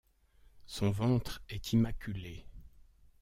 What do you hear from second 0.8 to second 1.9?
ventre est